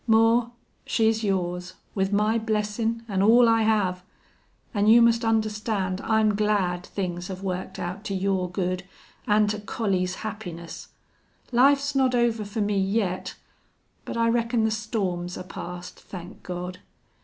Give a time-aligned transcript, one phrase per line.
[0.07, 0.49] "Moore,
[0.83, 4.01] she's yours, with my blessin' an' all I have....
[4.73, 8.81] An' you must understand I'm glad things have worked out to your good
[9.27, 10.87] an' to Collie's happiness....
[11.51, 13.35] Life's not over fer me yet.
[14.03, 16.79] But I reckon the storms are past, thank God!...